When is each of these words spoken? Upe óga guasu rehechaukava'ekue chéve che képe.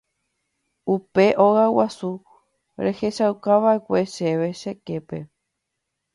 Upe 0.93 1.25
óga 1.45 1.65
guasu 1.75 2.11
rehechaukava'ekue 2.83 3.99
chéve 4.15 4.49
che 4.59 4.71
képe. 4.85 5.19